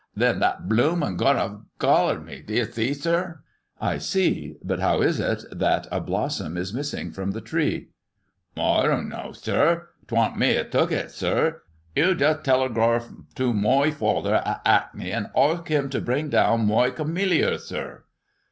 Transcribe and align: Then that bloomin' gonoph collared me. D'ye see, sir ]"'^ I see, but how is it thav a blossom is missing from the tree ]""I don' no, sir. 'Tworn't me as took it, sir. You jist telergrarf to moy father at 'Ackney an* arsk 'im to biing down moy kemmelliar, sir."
Then 0.15 0.39
that 0.39 0.67
bloomin' 0.67 1.15
gonoph 1.15 1.61
collared 1.77 2.25
me. 2.25 2.41
D'ye 2.41 2.63
see, 2.63 2.91
sir 2.95 3.41
]"'^ 3.83 3.85
I 3.87 3.99
see, 3.99 4.55
but 4.63 4.79
how 4.79 5.01
is 5.03 5.19
it 5.19 5.43
thav 5.51 5.87
a 5.91 5.99
blossom 6.01 6.57
is 6.57 6.73
missing 6.73 7.11
from 7.11 7.33
the 7.33 7.39
tree 7.39 7.89
]""I 8.57 8.81
don' 8.87 9.09
no, 9.09 9.31
sir. 9.31 9.89
'Tworn't 10.07 10.39
me 10.39 10.55
as 10.55 10.71
took 10.71 10.91
it, 10.91 11.11
sir. 11.11 11.61
You 11.95 12.15
jist 12.15 12.39
telergrarf 12.41 13.11
to 13.35 13.53
moy 13.53 13.91
father 13.91 14.41
at 14.43 14.65
'Ackney 14.65 15.11
an* 15.11 15.29
arsk 15.35 15.69
'im 15.69 15.87
to 15.91 16.01
biing 16.01 16.31
down 16.31 16.65
moy 16.65 16.89
kemmelliar, 16.89 17.59
sir." 17.59 18.03